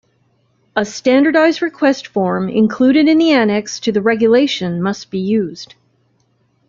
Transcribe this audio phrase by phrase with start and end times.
[0.75, 5.75] A standardised request form included in the annex to the regulation must be used.